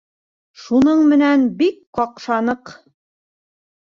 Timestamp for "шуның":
0.61-1.01